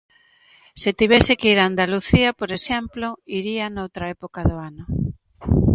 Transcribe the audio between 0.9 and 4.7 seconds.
tivese que ir a Andalucía, por exemplo, iría noutra época do